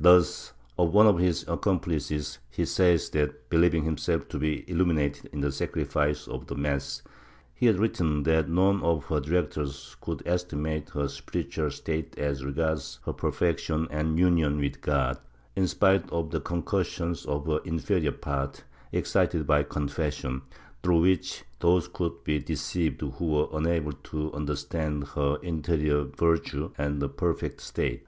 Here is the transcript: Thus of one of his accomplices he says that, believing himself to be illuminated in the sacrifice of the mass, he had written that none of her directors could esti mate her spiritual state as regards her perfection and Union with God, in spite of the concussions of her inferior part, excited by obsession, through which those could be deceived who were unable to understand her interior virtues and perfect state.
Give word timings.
Thus 0.00 0.52
of 0.76 0.92
one 0.92 1.06
of 1.06 1.18
his 1.18 1.44
accomplices 1.46 2.40
he 2.50 2.64
says 2.64 3.10
that, 3.10 3.48
believing 3.50 3.84
himself 3.84 4.26
to 4.30 4.38
be 4.40 4.68
illuminated 4.68 5.26
in 5.32 5.42
the 5.42 5.52
sacrifice 5.52 6.26
of 6.26 6.48
the 6.48 6.56
mass, 6.56 7.02
he 7.54 7.66
had 7.66 7.78
written 7.78 8.24
that 8.24 8.48
none 8.48 8.82
of 8.82 9.04
her 9.04 9.20
directors 9.20 9.94
could 10.00 10.24
esti 10.26 10.56
mate 10.56 10.90
her 10.90 11.06
spiritual 11.06 11.70
state 11.70 12.18
as 12.18 12.44
regards 12.44 12.98
her 13.04 13.12
perfection 13.12 13.86
and 13.92 14.18
Union 14.18 14.58
with 14.58 14.80
God, 14.80 15.18
in 15.54 15.68
spite 15.68 16.10
of 16.10 16.32
the 16.32 16.40
concussions 16.40 17.24
of 17.24 17.46
her 17.46 17.60
inferior 17.64 18.10
part, 18.10 18.64
excited 18.90 19.46
by 19.46 19.60
obsession, 19.60 20.42
through 20.82 21.02
which 21.02 21.44
those 21.60 21.86
could 21.86 22.24
be 22.24 22.40
deceived 22.40 23.00
who 23.00 23.24
were 23.26 23.48
unable 23.52 23.92
to 23.92 24.32
understand 24.32 25.04
her 25.14 25.38
interior 25.44 26.02
virtues 26.02 26.72
and 26.76 26.98
perfect 27.16 27.60
state. 27.60 28.04